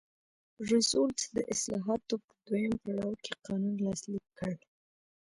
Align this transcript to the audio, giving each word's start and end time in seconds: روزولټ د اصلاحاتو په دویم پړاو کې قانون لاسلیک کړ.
روزولټ 0.67 1.19
د 1.35 1.37
اصلاحاتو 1.53 2.15
په 2.25 2.31
دویم 2.47 2.73
پړاو 2.83 3.13
کې 3.23 3.33
قانون 3.45 3.75
لاسلیک 3.85 4.25
کړ. 4.39 4.53